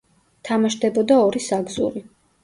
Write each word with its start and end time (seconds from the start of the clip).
თამაშდებოდა 0.47 1.17
ორი 1.25 1.41
საგზური. 1.49 2.03